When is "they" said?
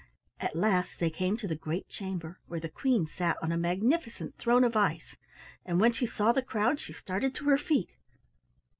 0.97-1.11